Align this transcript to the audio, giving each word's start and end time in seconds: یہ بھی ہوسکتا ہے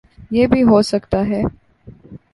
یہ 0.31 0.47
بھی 0.47 0.61
ہوسکتا 0.63 1.19
ہے 1.27 1.41